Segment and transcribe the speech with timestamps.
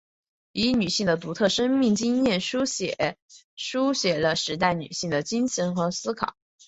[0.51, 3.13] 以女性的独特生命经验书法
[3.55, 6.35] 抒写了时代女性的精神和思考。